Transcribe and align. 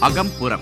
அகம்புறம். 0.00 0.60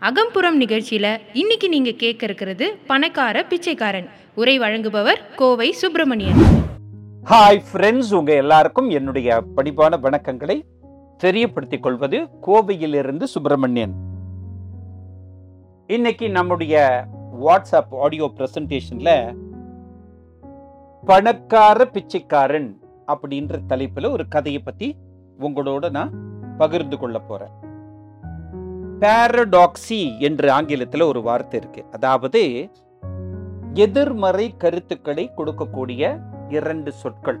அகம்புறம் 0.00 0.56
நிகழ்ச்சியில் 0.56 1.20
இன்னைக்கு 1.32 1.68
நீங்க 1.68 1.90
கேட்க 1.90 2.24
இருக்கிறது 2.24 2.76
பணக்கார 2.86 3.44
பிச்சைக்காரன். 3.44 4.08
உரை 4.34 4.58
வழங்குபவர் 4.58 5.16
கோவை 5.36 5.72
சுப்பிரமணியன். 5.72 6.36
ஹாய் 7.24 7.62
ஃப்ரெண்ட்ஸ் 7.72 8.14
உங்க 8.14 8.34
எல்லாருக்கும் 8.34 8.90
என்னுடைய 8.90 9.42
படிப்பான 9.56 9.98
வணக்கங்களை 10.02 10.62
தெரியப்படுத்திக் 11.24 11.80
கொள்வது 11.80 12.28
கோவையிலிருந்து 12.46 13.24
சுப்பிரமணியன். 13.24 13.94
இன்னைக்கு 15.86 16.30
நம்முடைய 16.30 17.04
வாட்ஸ்அப் 17.46 17.90
ஆடியோ 17.90 18.30
பிரசன்டேஷன்ல 18.36 19.34
பணக்கார 21.08 21.84
பிச்சைக்காரன் 21.84 22.80
அப்படின்ற 23.06 23.58
தலைப்புல 23.68 24.10
ஒரு 24.10 24.28
கதையை 24.28 24.62
பத்தி 24.62 24.96
உங்களோட 25.40 25.90
நான் 25.90 26.12
பகிர்ந்து 26.58 26.98
கொள்ள 26.98 27.18
போறேன். 27.18 27.50
பாரடாக்சி 29.00 30.18
என்று 30.18 30.52
ஆங்கிலத்தில் 30.52 31.00
ஒரு 31.00 31.22
வார்த்தை 31.22 31.60
இருக்கு. 31.60 31.84
அதாவது 31.92 32.70
எதிர்மறை 33.74 34.56
கருத்துக்களை 34.56 35.32
கொடுக்கக்கூடிய 35.36 36.20
இரண்டு 36.48 36.92
சொற்கள். 36.92 37.40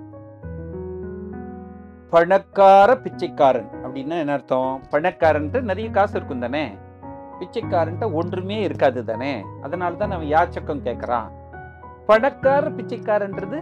பணக்கார 2.10 2.96
பிச்சைக்காரன் 2.96 3.68
அப்படின்னா 3.84 4.18
என்ன 4.18 4.32
அர்த்தம்? 4.32 4.82
பணக்காரன்ட்டு 4.90 5.60
நிறைய 5.60 5.90
காசு 5.90 6.16
இருக்கும் 6.16 6.40
தானே? 6.40 6.74
பிச்சைக்காரன்ட்ட 7.40 8.12
ஒன்றுமே 8.12 8.62
இருக்காது 8.62 9.04
தானே? 9.04 9.44
அதனால 9.62 9.94
தான் 9.94 10.10
அவன் 10.10 10.30
யாச்சக்கம் 10.30 10.86
கேட்குறான் 10.88 11.35
பணக்கார 12.06 12.68
பிச்சைக்காரன்றது 12.70 13.58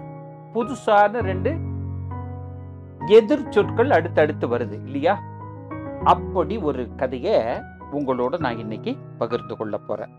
புதுசான 0.54 1.20
ரெண்டு 1.20 1.56
எதிர் 3.06 3.48
சொற்கள் 3.48 3.90
அடுத்தடுத்து 3.90 4.48
வருது 4.48 4.72
இல்லையா? 4.84 5.22
அப்படி 6.04 6.58
ஒரு 6.58 6.88
கதையை 6.96 7.36
உங்களோட 7.92 8.38
நான் 8.38 8.58
இன்னைக்கு 8.58 8.96
பகிர்ந்து 9.18 9.56
கொள்ள 9.56 9.78
போறேன். 9.78 10.12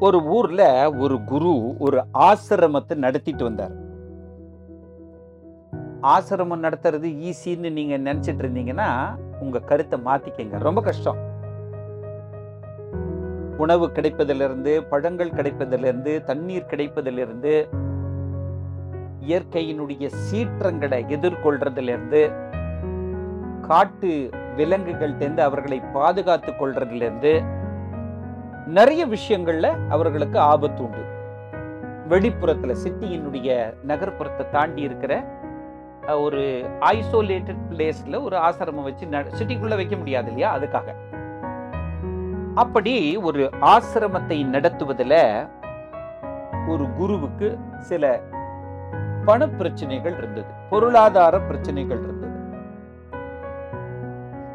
ஒரு 0.00 0.22
ஊர்ல 0.22 0.92
ஒரு 0.92 1.24
குரு 1.24 1.76
ஒரு 1.78 2.04
ஆசிரமத்தை 2.18 2.94
நடத்திட்டு 2.94 3.44
வந்தார். 3.44 3.74
ஆசிரமம் 6.02 6.64
நடத்துறது 6.66 7.08
ஈஸின்னு 7.28 7.72
நீங்க 7.72 7.98
நினைச்சிட்டு 7.98 8.42
இருந்தீங்கன்னா 8.44 8.88
உங்க 9.40 9.58
கருத்தை 9.58 10.00
மாத்திக்கங்க. 10.04 10.58
ரொம்ப 10.58 10.80
கஷ்டம். 10.80 11.16
உணவு 13.58 13.86
கிடைப்பதிலிருந்து 13.86 14.80
பழங்கள் 14.88 15.30
கிடைப்பதிலிருந்து 15.30 16.24
தண்ணீர் 16.24 16.66
கிடைப்பதிலிருந்து 16.70 17.68
இயற்கையினுடைய 19.28 20.06
சீற்றங்களை 20.06 21.04
எதிர்கொள்றதிலிருந்து 21.08 22.32
காட்டு 23.60 24.30
விலங்குகள்கிட்ட 24.56 25.38
அவர்களை 25.38 25.80
பாதுகாத்து 25.80 26.52
கொள்றதுலேருந்து 26.52 27.44
நிறைய 28.66 29.06
விஷயங்கள்ல 29.06 29.88
அவர்களுக்கு 29.88 30.38
ஆபத்து 30.38 30.82
உண்டு. 30.82 31.04
வெளிப்புறத்துல 32.08 32.76
சிட்டியினுடைய 32.84 33.74
நகர்ப்புறத்தை 33.86 34.48
தாண்டி 34.48 34.82
இருக்கிற 34.82 35.34
ஒரு 36.08 36.70
ஐசோலேட்டட் 36.80 37.62
பிளேஸ்ல 37.70 38.22
ஒரு 38.22 38.36
ஆசிரமம் 38.36 38.82
வச்சு 38.82 39.06
சிட்டிக்குள்ள 39.06 39.74
வைக்க 39.74 39.96
முடியாது 39.96 40.26
இல்லையா? 40.26 40.56
அதுக்காக. 40.56 40.94
அப்படி 42.56 43.16
ஒரு 43.16 43.42
ஆசிரமத்தை 43.64 44.38
நடத்துவதுல 44.46 45.14
ஒரு 46.68 46.84
குருவுக்கு 46.98 47.48
சில 47.80 48.04
பண 49.24 49.48
பிரச்சனைகள் 49.48 50.16
இருந்தது 50.16 50.50
பொருளாதார 50.70 51.38
பிரச்சனைகள் 51.40 52.00
இருந்தது. 52.02 52.22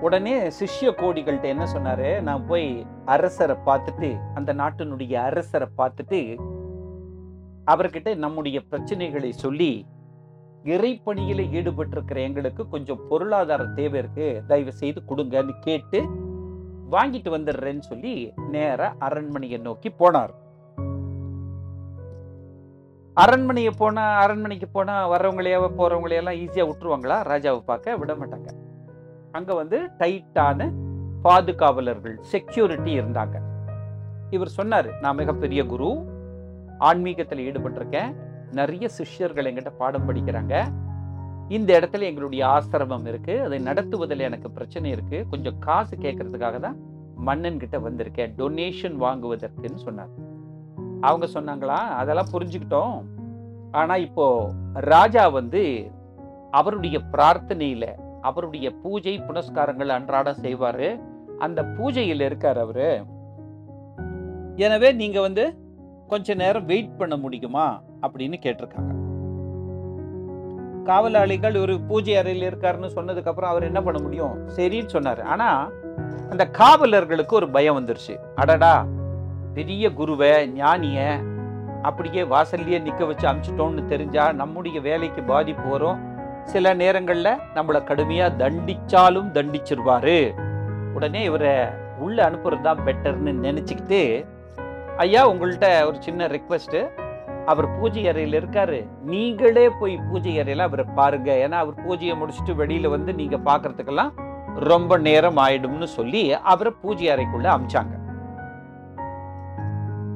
உடனே 0.02 0.36
சிஷ்ய 0.50 0.90
கோடிகள்கிட்ட 0.92 1.48
என்ன 1.48 1.66
சொன்னாரு 1.74 2.22
நான் 2.22 2.46
போய் 2.46 2.86
அரசரை 3.06 3.56
பார்த்துட்டு 3.66 4.10
அந்த 4.34 4.54
நாட்டினுடைய 4.54 5.14
அரசரை 5.22 5.68
பார்த்துட்டு 5.78 6.22
அவர்கிட்ட 7.66 8.16
நம்முடைய 8.16 8.60
பிரச்சனைகளை 8.72 9.30
சொல்லி 9.36 9.86
இறைப்பணியில 10.66 11.42
ஈடுபட்டிருக்கிற 11.52 12.20
எங்களுக்கு 12.20 12.68
கொஞ்சம் 12.70 13.04
பொருளாதார 13.10 13.64
தேவை 13.76 14.00
இருக்கு 14.00 14.28
தயவு 14.48 14.72
செய்து 14.72 15.00
கொடுங்கன்னு 15.10 15.54
கேட்டு 15.60 16.02
வாங்கிட்டு 16.92 17.30
வந்துடுறேன்னு 17.38 17.80
சொல்லி 17.80 18.34
நேர 18.52 18.94
அரண்மனையை 19.00 19.60
நோக்கி 19.60 19.90
போனார். 20.00 20.34
அரண்மனையை 23.14 23.72
போனா 23.78 24.16
அரண்மனைக்கு 24.16 24.68
போனா 24.68 25.10
வர்றவங்களையாவ 25.12 25.70
போறவங்களையெல்லாம் 25.78 26.40
ஈஸியா 26.44 26.66
விட்டுருவாங்களா? 26.70 27.18
ராஜாவை 27.32 27.60
பார்க்க 27.60 27.98
விட 27.98 28.14
மாட்டாங்க. 28.14 28.50
அங்க 29.32 29.54
வந்து 29.54 29.90
டைட்டான 30.00 30.72
பாதுகாவலர்கள் 31.22 32.18
செக்யூரிட்டி 32.20 33.00
இருந்தாங்க. 33.00 33.38
இவர் 34.30 34.50
சொன்னார் 34.50 35.00
நான் 35.00 35.16
மிகப்பெரிய 35.16 35.66
குரு 35.66 35.90
ஆன்மீகத்தில் 36.78 37.44
ஈடுபட்டிருக்கேன். 37.48 38.16
நிறைய 38.52 38.90
சிஷ்யர்கள் 38.90 39.46
எங்கிட்ட 39.46 39.72
பாடம் 39.78 40.08
படிக்கிறாங்க. 40.10 40.56
இந்த 41.52 41.80
இடத்துல 41.80 42.00
எங்களுடைய 42.00 42.46
ஆசிரமம் 42.46 43.08
இருக்கு. 43.08 43.44
அதை 43.44 43.60
நடத்துவதில் 43.60 44.20
எனக்கு 44.20 44.52
பிரச்சனை 44.52 44.90
இருக்கு. 44.90 45.26
கொஞ்சம் 45.30 45.60
காசு 45.60 45.98
கேட்கறதுக்காக 45.98 46.60
தான் 46.60 46.78
மன்னன் 47.16 47.60
கிட்ட 47.60 47.78
வந்திருக்கேன். 47.78 48.34
டொனேஷன் 48.38 48.96
வாங்குவதற்குன்னு 49.00 49.76
சொன்னார். 49.76 50.08
அவங்க 51.02 51.26
சொன்னாங்களா? 51.26 51.76
அதெல்லாம் 51.76 52.28
புரிஞ்சுக்கிட்டோம். 52.32 53.02
ஆனா 53.72 53.96
இப்போ 53.96 54.52
ராஜா 54.74 55.28
வந்து 55.28 55.92
அவருடைய 56.52 57.02
பிரார்த்தனையில 57.12 57.96
அவருடைய 58.22 58.72
பூஜை 58.72 59.20
புனஸ்காரங்கள் 59.20 59.88
அன்றாடம் 59.88 60.42
செய்வாரு. 60.42 61.00
அந்த 61.40 61.64
பூஜையில் 61.64 62.22
இருக்கார் 62.22 62.58
அவரு. 62.58 63.04
எனவே 64.56 64.92
நீங்க 64.92 65.22
வந்து 65.22 65.56
கொஞ்ச 66.08 66.34
நேரம் 66.34 66.66
வெயிட் 66.66 66.98
பண்ண 66.98 67.18
முடியுமா? 67.18 67.82
அப்படின்னு 68.02 68.34
கேட்டிருக்காங்க. 68.44 69.01
காவலாளிகள் 70.84 71.56
ஒரு 71.56 71.80
பூஜை 71.80 72.16
அறையில் 72.16 72.48
இருக்காருன்னு 72.52 72.90
சொன்னதுக்கு 72.96 73.28
அப்புறம் 73.28 73.50
அவர் 73.50 73.64
என்ன 73.64 73.82
பண்ண 73.82 74.00
முடியும்? 74.02 74.50
சரின்னு 74.56 74.94
சொன்னாரு. 74.94 75.22
ஆனா 75.24 75.72
அந்த 76.30 76.50
காவலர்களுக்கு 76.60 77.32
ஒரு 77.32 77.50
பயம் 77.50 77.78
வந்துருச்சு. 77.80 78.14
அடடா 78.36 78.86
பெரிய 79.54 79.94
குருவை 79.94 80.50
ஞானிய 80.54 81.00
அப்படியே 81.82 82.24
வாசல்லையே 82.24 82.80
நிக்க 82.88 83.08
வச்சு 83.08 83.28
அமுச்சிட்டோம்னு 83.28 83.86
தெரிஞ்சா 83.86 84.32
நம்முடைய 84.32 84.82
வேலைக்கு 84.82 85.24
பாதிப்பு 85.24 85.70
வரும். 85.70 86.00
சில 86.44 86.76
நேரங்கள்ல 86.76 87.30
நம்மளை 87.56 87.82
கடுமையா 87.90 88.28
தண்டிச்சாலும் 88.42 89.30
தண்டிச்சிருவாரு. 89.38 90.18
உடனே 90.94 91.24
இவரை 91.24 91.54
உள்ள 92.00 92.30
அனுப்புறது 92.30 92.62
தான் 92.62 92.84
பெட்டர்னு 92.86 93.34
நினைச்சுக்கிட்டு 93.48 94.26
ஐயா 94.98 95.30
உங்கள்கிட்ட 95.30 95.86
ஒரு 95.86 95.98
சின்ன 96.00 96.28
ரெக்வஸ்ட் 96.28 96.78
அவர் 97.46 97.80
பூஜை 97.80 98.08
அறையில் 98.08 98.38
இருக்காரு. 98.42 98.88
நீங்களே 99.04 99.70
போய் 99.70 99.98
பூஜை 99.98 100.40
அறையில 100.40 100.58
அவரை 100.58 100.86
பாருங்க. 100.96 101.32
ஏன்னா 101.34 101.58
அவர் 101.64 101.84
பூஜையை 101.88 102.16
முடிச்சுட்டு 102.20 102.54
வெளியில 102.58 102.90
வந்து 102.90 103.14
நீங்க 103.14 103.38
பாக்குறதுக்கெல்லாம் 103.38 104.12
ரொம்ப 104.56 104.98
நேரம் 104.98 105.38
ஆயிடும்னு 105.38 105.84
சொல்லி 105.84 106.34
அவரை 106.34 106.74
பூஜை 106.82 107.10
அறைக்குள்ள 107.10 107.48
அமிச்சாங்க. 107.56 108.00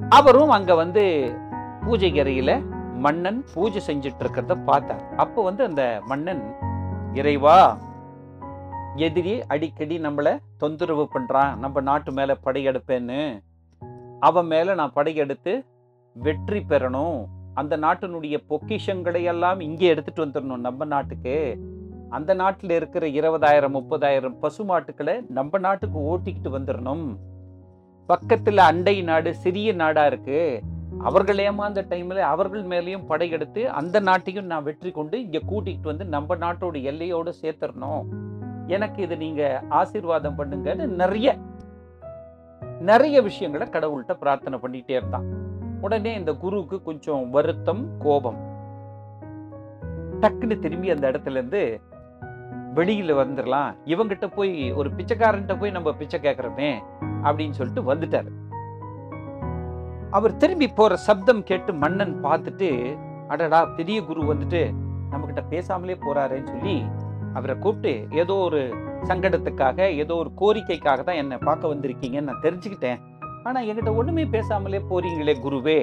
அவரும் 0.09 0.49
அங்க 0.49 0.75
வந்து 0.75 1.03
பூஜை 1.85 2.11
அறையில 2.11 2.63
மன்னன் 2.93 3.45
பூஜை 3.53 3.81
செஞ்சுட்டு 3.87 4.21
இருக்கிறத 4.23 4.63
பார்த்தார். 4.63 5.15
அப்போ 5.15 5.43
வந்து 5.43 5.63
அந்த 5.63 6.01
மன்னன் 6.05 6.55
இறைவா 7.13 7.77
எதிரி 8.95 9.43
அடிக்கடி 9.45 9.99
நம்மளை 9.99 10.37
தொந்தரவு 10.57 11.09
பண்றான். 11.13 11.55
நம்ம 11.55 11.81
நாட்டு 11.81 12.11
மேல 12.11 12.37
படையெடுப்பேன்னு 12.43 13.43
அவன் 14.19 14.45
மேல 14.45 14.73
நான் 14.73 14.93
படையெடுத்து 14.93 15.65
வெற்றி 16.15 16.59
பெறணும். 16.71 17.17
அந்த 17.61 17.73
நாட்டினுடைய 17.83 18.35
பொக்கிஷங்களை 18.49 19.21
எல்லாம் 19.31 19.59
இங்கே 19.67 19.87
எடுத்துட்டு 19.93 20.23
வந்துடணும் 20.25 20.65
நம்ம 20.67 20.85
நாட்டுக்கு. 20.93 21.35
அந்த 22.17 22.31
நாட்டில் 22.41 22.73
இருக்கிற 22.77 23.05
இருபதாயிரம் 23.19 23.75
முப்பதாயிரம் 23.77 24.35
பசுமாட்டுக்களை 24.43 25.15
நம்ம 25.37 25.57
நாட்டுக்கு 25.65 25.99
ஓட்டிக்கிட்டு 26.11 26.51
வந்துடணும். 26.57 27.05
பக்கத்தில் 28.09 28.61
அண்டை 28.69 28.95
நாடு 29.09 29.29
சிறிய 29.43 29.69
நாடாக 29.81 30.09
இருக்குது 30.11 30.73
அவர்கள் 31.07 31.39
ஏமாந்த 31.45 31.79
டைமில் 31.91 32.21
அவர்கள் 32.33 32.65
மேலேயும் 32.71 33.07
படையெடுத்து 33.09 33.61
அந்த 33.79 33.99
நாட்டையும் 34.09 34.49
நான் 34.51 34.67
வெற்றி 34.67 34.91
கொண்டு 34.91 35.15
இங்கே 35.23 35.41
கூட்டிகிட்டு 35.49 35.91
வந்து 35.91 36.05
நம்ம 36.15 36.35
நாட்டோட 36.43 36.81
எல்லையோடு 36.91 37.31
சேர்த்துடணும். 37.41 38.05
எனக்கு 38.75 38.99
இது 39.05 39.15
நீங்கள் 39.23 39.59
ஆசீர்வாதம் 39.79 40.37
பண்ணுங்கன்னு 40.39 40.85
நிறைய 41.01 41.35
நிறைய 42.91 43.17
விஷயங்களை 43.27 43.67
கடவுள்கிட்ட 43.75 44.15
பிரார்த்தனை 44.21 44.59
பண்ணிகிட்டே 44.63 44.95
இருந்தான். 44.99 45.27
உடனே 45.85 46.11
இந்த 46.19 46.31
குருவுக்கு 46.43 46.77
கொஞ்சம் 46.87 47.23
வருத்தம் 47.35 47.83
கோபம். 48.03 48.39
டக்குன்னு 50.21 50.55
திரும்பி 50.63 50.89
அந்த 50.93 51.05
இடத்துல 51.11 51.39
இருந்து 51.39 51.61
வெளியில 52.77 53.11
வந்துடலாம் 53.21 53.69
இவங்கிட்ட 53.91 54.27
போய் 54.37 54.53
ஒரு 54.79 54.89
பிச்சைக்காரன்கிட்ட 54.97 55.55
போய் 55.59 55.75
நம்ம 55.75 55.93
பிச்சை 55.99 56.19
கேட்கறோமே 56.19 56.71
அப்படின்னு 57.27 57.57
சொல்லிட்டு 57.59 57.83
வந்துட்டாரு. 57.91 58.31
அவர் 60.09 60.37
திரும்பி 60.37 60.67
போற 60.79 60.95
சப்தம் 61.07 61.43
கேட்டு 61.43 61.71
மன்னன் 61.83 62.15
பார்த்துட்டு 62.25 62.69
அடடா 63.27 63.59
பெரிய 63.77 63.99
குரு 64.09 64.21
வந்துட்டு 64.31 64.61
நம்மகிட்ட 65.11 65.41
பேசாமலே 65.53 65.95
போறாருன்னு 66.05 66.51
சொல்லி 66.53 66.77
அவரை 67.33 67.55
கூப்பிட்டு 67.63 67.93
ஏதோ 68.21 68.35
ஒரு 68.47 68.61
சங்கடத்துக்காக 69.09 69.79
ஏதோ 70.03 70.13
ஒரு 70.15 70.31
கோரிக்கைக்காக 70.41 71.01
தான் 71.03 71.19
என்னை 71.21 71.37
பார்க்க 71.47 71.73
வந்திருக்கீங்கன்னு 71.73 72.29
நான் 72.29 72.45
தெரிஞ்சுக்கிட்டேன். 72.45 73.01
ஆனால் 73.47 73.65
என்கிட்ட 73.65 73.95
ஒன்றுமே 73.95 74.23
பேசாமலே 74.23 74.79
போறீங்களே 74.89 75.33
குருவே. 75.45 75.79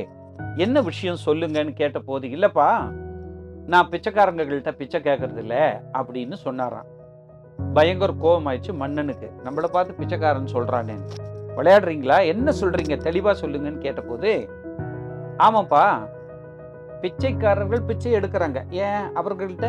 என்ன 0.56 0.80
விஷயம் 0.80 1.18
சொல்லுங்கன்னு 1.26 1.72
கேட்ட 1.72 1.98
போது 1.98 2.28
இல்லைப்பா 2.28 2.66
நான் 3.66 3.88
பிச்சைக்காரங்கள்கிட்ட 3.88 4.70
பிச்சை 4.76 5.00
கேட்கறது 5.00 5.36
இல்லை 5.36 5.60
அப்படின்னு 5.98 6.32
சொன்னாராம். 6.32 6.88
பயங்கர 7.74 8.12
கோபம் 8.12 8.46
ஆயிடுச்சு 8.46 8.72
மன்னனுக்கு. 8.74 9.28
நம்மளை 9.44 9.64
பார்த்து 9.64 9.94
பிச்சைக்காரன் 9.94 10.54
சொல்றானே. 10.54 10.96
விளையாடுறீங்களா? 11.56 12.16
என்ன 12.26 12.52
சொல்றீங்க? 12.60 12.96
தெளிவாக 12.96 13.46
சொல்லுங்கன்னு 13.46 13.78
கேட்டபோது 13.78 14.32
ஆமாப்பா 15.38 15.84
பிச்சைக்காரர்கள் 17.00 17.82
பிச்சை 17.82 18.12
எடுக்கிறாங்க. 18.12 18.58
ஏன் 18.70 19.04
அவர்கள்ட்ட? 19.20 19.68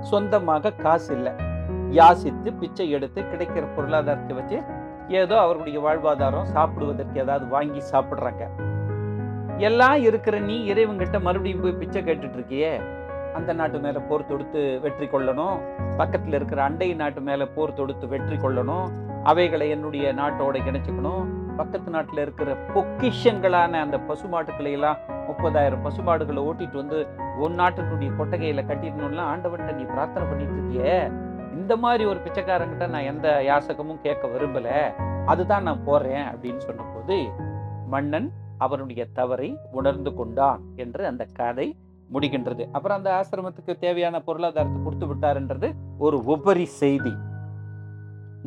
சொந்தமாக 0.00 0.72
காசு 0.72 1.14
இல்லை 1.14 1.32
யாசித்து 1.98 2.58
பிச்சை 2.60 2.90
எடுத்து 2.90 3.20
கிடைக்கிற 3.22 3.64
பொருளாதாரத்தை 3.76 4.36
வச்சு 4.36 4.58
ஏதோ 5.08 5.40
அவர்களுடைய 5.40 5.80
வாழ்வாதாரம் 5.86 6.42
சாப்பிடுவதற்கு 6.42 7.20
ஏதாவது 7.20 7.46
வாங்கி 7.46 7.82
சாப்பிட்றாங்க. 7.92 8.46
எல்லாம் 9.58 9.96
இருக்கிற 9.96 10.38
நீ 10.38 10.72
இறைவங்கிட்ட 10.72 11.20
மறுபடியும் 11.20 11.60
போய் 11.60 11.72
பிச்சை 11.72 12.02
கேட்டுட்டு 12.02 12.36
இருக்கியே? 12.38 12.80
அந்த 13.34 13.52
நாட்டு 13.52 13.78
மேலே 13.78 13.98
போர் 14.08 14.26
தொடுத்து 14.26 14.80
வெற்றி 14.82 15.06
கொள்ளணும். 15.06 15.58
பக்கத்தில் 15.96 16.32
இருக்கிற 16.32 16.62
அண்டை 16.62 16.94
நாட்டு 16.94 17.20
மேலே 17.20 17.44
போர் 17.44 17.74
தொடுத்து 17.74 18.08
வெற்றி 18.08 18.36
கொள்ளணும். 18.36 18.90
அவைகளை 19.24 19.70
என்னுடைய 19.70 20.12
நாட்டோட 20.12 20.54
இணைச்சிக்கணும். 20.68 21.40
பக்கத்து 21.56 21.90
நாட்டில் 21.90 22.18
இருக்கிற 22.18 22.56
பொக்கிஷங்களான 22.74 23.70
அந்த 23.70 23.98
பசுமாட்டுக்களை 23.98 24.72
எல்லாம் 24.72 24.96
முப்பதாயிரம் 25.08 25.82
பசுமாடுகளை 25.82 26.42
ஓட்டிட்டு 26.48 26.72
வந்து 26.72 27.06
உன் 27.38 27.58
நாட்டினுடைய 27.60 28.16
கொட்டகையில் 28.16 28.68
கட்டிடணும்லாம் 28.68 29.30
ஆண்டவன்கிட்ட 29.32 29.74
நீ 29.76 29.82
பிரார்த்தனை 29.82 30.28
பண்ணிட்டு 30.28 30.56
இருக்கியே? 30.58 31.10
இந்த 31.60 31.72
மாதிரி 31.76 32.04
ஒரு 32.10 32.18
பிச்சைக்காரங்கிட்ட 32.24 32.86
நான் 32.94 33.08
எந்த 33.12 33.28
யாசகமும் 33.50 34.02
கேட்க 34.04 34.28
விரும்பலை. 34.34 34.76
அதுதான் 35.32 35.66
நான் 35.68 35.84
போறேன் 35.84 36.24
அப்படின்னு 36.32 36.62
சொன்னபோது 36.68 37.16
மன்னன் 37.94 38.28
அவனுடைய 38.58 39.02
தவறை 39.18 39.48
உணர்ந்து 39.78 40.10
கொண்டான் 40.14 40.60
என்று 40.76 41.02
அந்த 41.06 41.24
கதை 41.40 41.68
முடிகின்றது. 42.12 42.64
அப்புறம் 42.72 42.98
அந்த 42.98 43.10
ஆசிரமத்துக்கு 43.18 43.74
தேவையான 43.84 44.16
பொருளாதாரத்தை 44.28 44.80
கொடுத்து 44.82 45.06
விட்டாருன்றது 45.10 45.68
ஒரு 45.98 46.16
உபரி 46.34 46.66
செய்தி. 46.82 47.12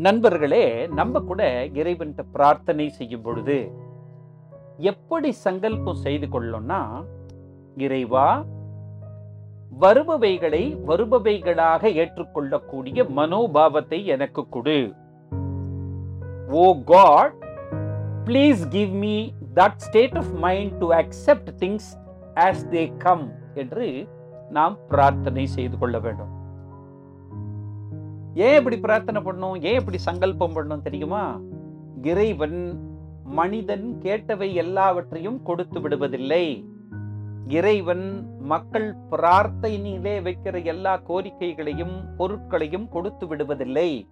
நண்பர்களே 0.05 0.65
நம்ம 0.99 1.19
கூட 1.19 1.41
இறைவன்கிட்ட 1.79 2.23
பிரார்த்தனை 2.35 2.87
செய்யும் 2.89 3.21
பொழுது 3.21 3.57
எப்படி 4.91 5.29
சங்கல்பம் 5.45 6.03
செய்து 6.05 6.27
கொள்ளணும்னா 6.33 6.81
இறைவா 7.77 8.27
வருபவைகளை 9.79 10.61
வருபவைகளாக 10.87 11.93
ஏற்றுக்கொள்ளக்கூடிய 11.93 13.03
மனோபாவத்தை 13.03 14.05
எனக்கு 14.05 14.49
கொடு. 14.49 14.93
ஓ 16.49 16.65
God 16.85 17.33
please 18.25 18.61
give 18.67 18.93
me 19.03 19.15
that 19.55 19.75
state 19.75 20.15
of 20.17 20.31
mind 20.45 20.73
to 20.77 20.93
accept 20.93 21.51
things 21.59 21.89
as 22.35 22.63
they 22.69 22.97
come 22.97 23.31
என்று 23.53 23.87
நாம் 24.49 24.77
பிரார்த்தனை 24.87 25.45
செய்து 25.47 25.77
கொள்ள 25.77 25.99
வேண்டும். 25.99 26.31
ஏன் 28.33 28.57
இப்படி 28.57 28.79
பிரார்த்தனை 28.79 29.21
பண்ணும் 29.21 29.57
ஏன் 29.61 29.79
இப்படி 29.79 29.97
சங்கல்பம் 29.97 30.53
பண்ணும் 30.53 30.81
தெரியுமா? 30.81 31.41
இறைவன் 32.03 32.59
மனிதன் 33.23 33.97
கேட்டவை 34.01 34.53
எல்லாவற்றையும் 34.53 35.43
கொடுத்து 35.43 35.79
விடுவதில்லை. 35.79 36.45
இறைவன் 37.47 38.27
மக்கள் 38.39 38.95
பிரார்த்தனையிலே 39.11 40.13
வைக்கிற 40.23 40.63
எல்லா 40.63 40.99
கோரிக்கைகளையும் 41.07 42.15
பொருட்களையும் 42.17 42.89
கொடுத்து 42.89 43.25
விடுவதில்லை. 43.27 44.07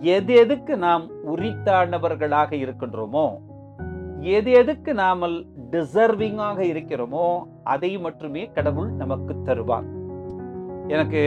எது 0.00 0.34
எதுக்கு 0.34 0.76
நாம் 0.76 1.10
உரித்தானவர்களாக 1.26 2.52
இருக்கின்றோமோ 2.52 3.38
எது 4.20 4.50
எதுக்கு 4.50 4.94
நாமல் 4.94 5.46
டிசர்விங்காக 5.70 6.58
இருக்கிறோமோ 6.58 7.42
அதை 7.64 7.98
மட்டுமே 7.98 8.50
கடவுள் 8.50 8.90
நமக்கு 8.92 9.34
தருவார். 9.44 9.88
எனக்கு 10.88 11.20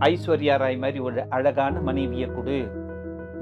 ஐஸ்வர்யா 0.00 0.58
ராய் 0.58 0.76
மாதிரி 0.76 0.98
ஒரு 0.98 1.28
அழகான 1.28 1.80
மனைவியை 1.80 2.28
கொடு. 2.34 2.70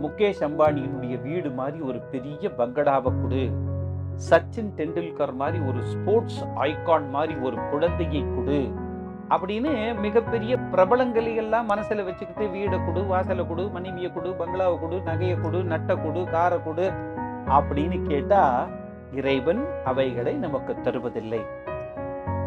முகேஷ் 0.03 0.41
அம்பானியினுடைய 0.41 1.23
வீடு 1.23 1.51
மாதிரி 1.51 1.81
ஒரு 1.81 2.01
பெரிய 2.01 2.51
பங்களாவை 2.59 3.21
கொடு. 3.23 3.69
சச்சின் 4.29 4.71
டெண்டுல்கர் 4.77 5.35
மாதிரி 5.35 5.59
ஒரு 5.59 5.81
ஸ்போர்ட்ஸ் 5.83 6.41
ஐகான் 6.55 7.09
மாதிரி 7.11 7.35
ஒரு 7.41 7.57
குழந்தையை 7.71 8.23
கொடு 8.23 8.59
அப்படின்னு 9.29 9.73
மிகப்பெரிய 10.01 10.57
பிரபலங்களை 10.73 11.37
எல்லாம் 11.37 11.67
மனசில் 11.67 12.05
வச்சுக்கிட்டு 12.05 12.47
வீடை 12.47 12.79
கொடு 12.87 13.05
வாசலை 13.05 13.47
கொடு 13.47 13.71
மனைவியை 13.71 14.13
கொடு 14.13 14.31
பங்களாவை 14.31 14.81
கொடு 14.81 14.97
நகையை 15.01 15.37
கொடு 15.41 15.59
நட்டை 15.63 15.97
கொடு 16.03 16.25
காரை 16.25 16.63
கொடு 16.63 16.87
அப்படின்னு 17.47 18.07
கேட்டா 18.07 18.69
இறைவன் 19.13 19.63
அவைகளை 19.85 20.35
நமக்கு 20.35 20.77
தருவதில்லை. 20.83 21.41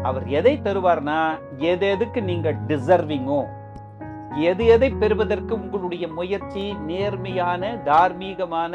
அவர் 0.02 0.26
எதை 0.28 0.60
தருவார்னா 0.64 1.18
எது 1.56 1.86
எதுக்கு 1.90 2.22
நீங்க 2.22 2.52
டிசர்விங்கோ 2.68 3.42
எது 4.40 4.66
எதை 4.66 4.90
பெறுவதற்கு 4.90 5.54
உங்களுடைய 5.54 6.08
முயற்சி 6.08 6.74
நேர்மையான 6.86 7.74
தார்மீகமான 7.84 8.74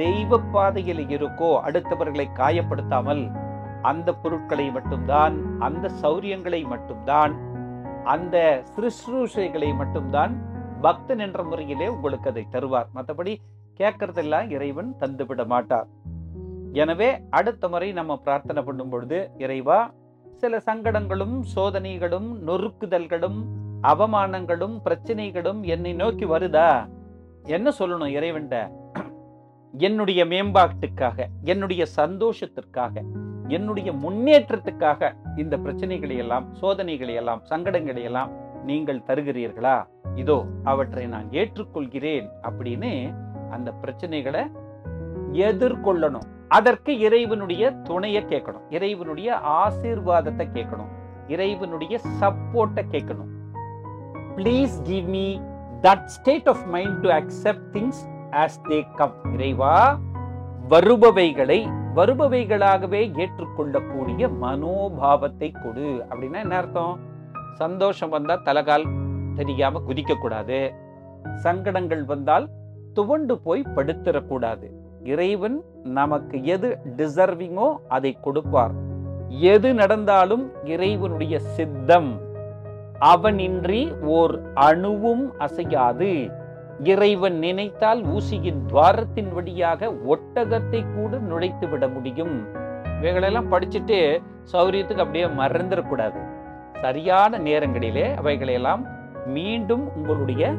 தெய்வ 0.00 0.38
பாதையில் 0.54 1.02
இருக்கோ 1.16 1.50
அடுத்தவர்களை 1.66 2.26
காயப்படுத்தாமல் 2.40 3.22
அந்த 3.90 4.08
பொருட்களை 4.22 4.66
மட்டும்தான் 4.76 5.34
அந்த 5.66 5.90
சௌரியங்களை 6.02 6.60
மட்டும்தான் 6.72 7.32
அந்த 8.14 8.36
சிருஷ்ரூஷைகளை 8.74 9.70
மட்டும்தான் 9.80 10.32
பக்தன் 10.86 11.22
என்ற 11.26 11.40
முறையிலே 11.42 11.86
உங்களுக்கு 11.94 12.30
அதை 12.30 12.44
தருவார். 12.54 12.88
மற்றபடி 12.96 13.32
கேட்கறதெல்லாம் 13.80 14.48
இறைவன் 14.56 14.90
தந்துவிட 15.00 15.42
மாட்டார். 15.52 15.88
எனவே 16.82 17.10
அடுத்த 17.38 17.68
முறை 17.72 17.88
நம்ம 17.98 18.16
பிரார்த்தனை 18.26 18.62
பண்ணும் 18.68 18.92
பொழுது 18.92 19.18
இறைவா 19.44 19.78
சில 20.42 20.60
சங்கடங்களும் 20.68 21.36
சோதனைகளும் 21.54 22.28
நொறுக்குதல்களும் 22.48 23.38
அவமானங்களும் 23.92 24.76
பிரச்சனைகளும் 24.86 25.60
என்னை 25.74 25.92
நோக்கி 26.02 26.26
வருதா? 26.34 26.70
என்ன 27.56 27.68
சொல்லணும் 27.78 28.14
இறைவன்ட 28.18 28.54
என்னுடைய 29.72 30.24
மேம்பாட்டுக்காக 30.24 31.26
என்னுடைய 31.42 31.86
சந்தோஷத்திற்காக 31.96 33.02
என்னுடைய 33.48 33.92
முன்னேற்றத்துக்காக 33.92 35.12
இந்த 35.36 35.56
பிரச்சனைகளை 35.56 36.16
எல்லாம் 36.16 36.54
சோதனைகளை 36.54 37.14
எல்லாம் 37.14 37.42
சங்கடங்களை 37.50 38.02
எல்லாம் 38.02 38.30
நீங்கள் 38.64 39.02
தருகிறீர்களா? 39.06 39.86
இதோ 40.14 40.44
அவற்றை 40.64 41.06
நான் 41.06 41.28
ஏற்றுக்கொள்கிறேன் 41.30 42.28
அப்படின்னு 42.42 43.14
அந்த 43.50 43.72
பிரச்சனைகளை 43.82 44.50
எதிர்கொள்ளணும். 45.32 46.26
அதற்கு 46.48 46.98
இறைவனுடைய 46.98 47.70
துணையை 47.70 48.24
கேட்கணும். 48.24 48.66
இறைவனுடைய 48.70 49.40
ஆசீர்வாதத்தை 49.44 50.46
கேட்கணும். 50.54 50.90
இறைவனுடைய 51.28 52.00
சப்போர்ட்டை 52.20 52.84
கேட்கணும். 52.90 53.30
Please 54.36 54.82
give 54.82 55.08
me 55.08 55.38
that 55.82 56.04
state 56.04 56.48
of 56.48 56.64
mind 56.66 57.00
to 57.00 57.08
accept 57.08 57.66
things 57.72 58.17
as 58.32 58.58
they 58.68 58.86
come 58.96 59.12
இறைவா 59.32 59.98
வருபவைகளை 60.68 61.72
வருபவைகளாகவே 61.96 63.18
ஏற்றுக்கொள்ளக்கூடிய 63.18 64.28
மனோபாவத்தை 64.28 65.52
கொடு. 65.62 66.04
அப்படின்னா 66.10 66.40
என்ன 66.40 66.56
அர்த்தம்? 66.56 66.98
சந்தோஷம் 67.54 68.08
வந்தால் 68.08 68.42
தலகால் 68.44 68.84
தெரியாம 69.34 69.82
குதிக்க 69.88 70.14
கூடாது 70.14 70.72
சங்கடங்கள் 71.34 72.04
வந்தால் 72.04 72.48
துவண்டு 72.92 73.38
போய் 73.38 73.66
படுத்திடக்கூடாது. 73.74 74.70
இறைவன் 75.04 75.62
நமக்கு 75.84 76.44
எது 76.44 76.78
டிசர்விங்கோ 76.96 77.76
அதை 77.88 78.16
கொடுப்பார். 78.20 78.72
எது 79.28 79.74
நடந்தாலும் 79.74 80.52
இறைவனுடைய 80.64 81.38
சித்தம். 81.38 82.20
அவனின்றி 83.00 84.00
ஓர் 84.00 84.40
அணுவும் 84.54 85.38
அசையாது. 85.38 86.30
இறைவன் 86.84 87.38
நினைத்தால் 87.38 88.04
ஊசியின் 88.04 88.60
துவாரத்தின் 88.66 89.30
வழியாக 89.32 89.90
ஒட்டகத்தை 89.92 90.94
கூட 90.94 91.16
நுழைத்து 91.16 91.68
விட 91.68 91.88
முடியும். 91.88 92.46
இவைகளெல்லாம் 92.98 93.52
படிச்சுட்டு 93.52 94.22
சௌரியத்துக்கு 94.52 95.04
அப்படியே 95.04 95.24
மறந்துடக்கூடாது. 95.24 96.20
சரியான 96.80 97.38
நேரங்களிலே 97.38 98.14
அவைகளையெல்லாம் 98.14 98.86
மீண்டும் 99.26 99.94
உங்களுடைய 99.94 100.52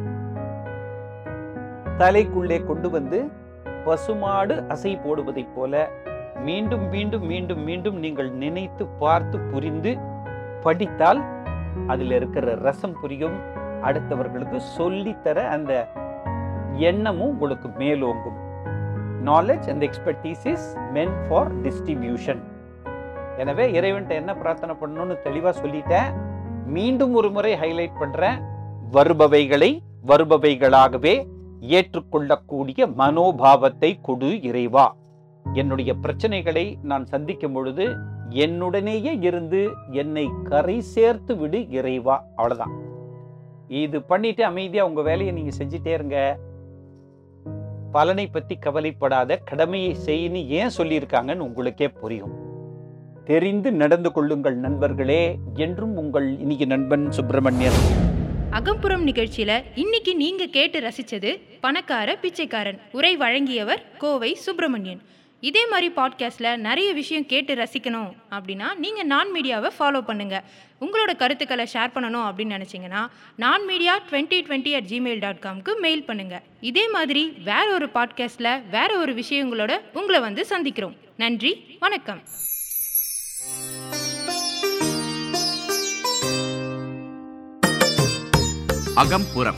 தலைக்குள்ளே 1.97 2.65
கொண்டு 2.65 2.89
வந்து 2.89 3.31
பசுமாடு 3.85 4.55
அசை 4.55 4.99
போடுவதைப் 5.05 5.53
போல 5.55 5.89
மீண்டும் 6.43 6.89
மீண்டும் 6.89 7.25
மீண்டும் 7.25 7.63
மீண்டும் 7.63 7.97
நீங்கள் 7.97 8.31
நினைத்து 8.31 8.85
பார்த்து 8.85 9.39
புரிந்து 9.39 9.97
படித்தால் 10.61 11.21
அதில் 11.87 12.11
இருக்கிற 12.11 12.55
ரசம் 12.55 12.99
புரியும். 13.01 13.39
அடுத்தவர்களுக்கு 13.83 14.59
சொல்லித்தர 14.77 15.47
அந்த 15.47 15.87
எண்ணமும் 16.89 17.31
உங்களுக்கு 17.33 17.67
மேலோங்கும். 17.81 18.37
Knowledge 19.29 19.67
and 19.71 19.83
expertise 19.87 20.45
is 20.53 20.67
meant 20.95 21.15
for 21.25 21.51
distribution 21.65 22.41
எனவே 23.37 23.65
இறைவன்ட்ட 23.79 24.13
என்ன 24.21 24.31
பிரார்த்தனை 24.35 24.75
பண்ணணும்னு 24.81 25.17
தெளிவாக 25.25 25.53
சொல்லிட்டேன். 25.61 26.09
மீண்டும் 26.77 27.13
ஒரு 27.13 27.29
முறை 27.31 27.53
ஹைலைட் 27.63 27.99
பண்ணுறேன் 28.01 28.39
வருபவைகளை 28.95 29.71
வருபவைகளாகவே 30.09 31.15
ஏற்றுக்கொள்ளக்கூடிய 31.77 32.87
மனோபாவத்தை 33.01 33.91
கொடு 34.01 34.29
இறைவா. 34.49 34.85
என்னுடைய 35.45 35.91
பிரச்சனைகளை 36.03 36.65
நான் 36.81 37.05
சந்திக்கும் 37.05 37.53
பொழுது 37.53 37.85
என்னுடனேயே 38.45 39.13
இருந்து 39.27 39.61
என்னை 40.01 40.25
கரை 40.49 40.81
சேர்த்து 40.93 41.35
விடு 41.37 41.59
இறைவா. 41.69 42.15
அவ்வளோதான் 42.37 42.75
இது 43.67 44.01
பண்ணிட்டு 44.01 44.45
அமைதியாக 44.45 44.89
உங்கள் 44.89 45.07
வேலையை 45.09 45.33
நீங்கள் 45.33 45.57
செஞ்சுட்டே 45.59 45.93
இருங்க. 45.97 46.17
பலனை 47.91 48.27
பற்றி 48.27 48.55
கவலைப்படாத 48.55 49.37
கடமையை 49.37 49.95
செய்யன்னு 50.05 50.47
ஏன் 50.47 50.69
சொல்லியிருக்காங்கன்னு 50.77 51.37
உங்களுக்கே 51.37 51.87
புரியும். 51.87 52.33
தெரிந்து 53.25 53.71
நடந்து 53.71 54.11
கொள்ளுங்கள் 54.11 54.55
நண்பர்களே 54.55 55.37
என்றும் 55.53 55.97
உங்கள் 55.97 56.39
இன்னைக்கு 56.39 56.67
நண்பன் 56.67 57.11
சுப்பிரமணியன். 57.11 57.79
அகம்புறம் 58.51 59.07
நிகழ்ச்சியில 59.07 59.63
இன்னைக்கு 59.75 60.15
நீங்க 60.15 60.45
கேட்டு 60.45 60.79
ரசிச்சது 60.79 61.39
பணக்கார 61.61 62.15
பிச்சைக்காரன் 62.15 62.79
உரை 62.91 63.17
வழங்கியவர் 63.17 63.83
கோவை 63.97 64.33
சுப்பிரமணியன். 64.35 65.01
இதே 65.41 65.67
மாதிரி 65.67 65.91
பாட்காஸ்ட்டில் 65.95 66.55
நிறைய 66.57 66.93
விஷயம் 66.93 67.25
கேட்டு 67.25 67.55
ரசிக்கணும் 67.55 68.11
அப்படின்னா 68.31 68.75
நீங்கள் 68.75 69.05
நான் 69.05 69.31
மீடியாவை 69.33 69.69
ஃபாலோ 69.79 70.01
பண்ணுங்கள் 70.07 70.43
உங்களோட 70.81 71.15
கருத்துக்களை 71.17 71.67
ஷேர் 71.73 71.93
பண்ணணும் 71.95 72.25
அப்படின்னு 72.27 72.57
நினச்சிங்கன்னா 72.57 73.07
நான் 73.35 73.65
media 73.65 73.99
twenty 74.11 74.39
twenty 74.47 74.75
at 74.75 74.83
Gmail 74.83 75.19
dot 75.19 75.41
காம்க்கு 75.41 75.79
mail 75.79 76.03
பண்ணுங்கள் 76.03 76.43
இதே 76.61 76.89
மாதிரி 76.89 77.29
வேற 77.43 77.73
ஒரு 77.73 77.89
பாட்காஸ்ட்டில் 77.93 78.69
வேற 78.69 78.97
ஒரு 78.97 79.13
விஷயங்களோட 79.13 79.79
உங்களை 79.93 80.19
வந்து 80.19 80.45
சந்திக்கிறோம். 80.49 80.97
நன்றி 81.17 81.77
வணக்கம். 81.79 82.21
அகம்புறம். 88.95 89.57